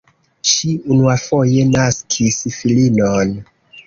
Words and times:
Ŝi 0.51 0.69
unuafoje 0.95 1.65
naskis 1.73 2.39
filinon. 2.57 3.35